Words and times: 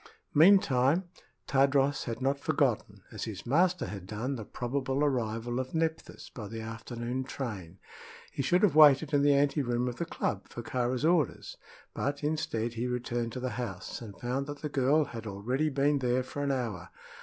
Meantime 0.33 1.03
Tadros 1.47 2.05
had 2.05 2.23
not 2.23 2.39
forgotten, 2.39 3.03
as 3.11 3.25
his 3.25 3.45
master 3.45 3.85
had 3.85 4.07
done, 4.07 4.35
the 4.35 4.43
probable 4.43 5.03
arrival 5.03 5.59
of 5.59 5.75
Nephthys 5.75 6.31
by 6.33 6.47
the 6.47 6.59
afternoon 6.59 7.23
train. 7.23 7.77
He 8.31 8.41
should 8.41 8.63
have 8.63 8.73
waited 8.75 9.13
in 9.13 9.21
the 9.21 9.35
ante 9.35 9.61
room 9.61 9.87
of 9.87 9.97
the 9.97 10.05
club 10.05 10.47
for 10.47 10.63
Kāra's 10.63 11.05
orders; 11.05 11.55
but 11.93 12.23
instead 12.23 12.73
he 12.73 12.87
returned 12.87 13.31
to 13.33 13.39
the 13.39 13.51
house 13.61 14.01
and 14.01 14.19
found 14.19 14.47
that 14.47 14.63
the 14.63 14.69
girl 14.69 15.05
had 15.05 15.27
already 15.27 15.69
been 15.69 15.99
there 15.99 16.23
for 16.23 16.41
an 16.41 16.51
hour. 16.51 16.89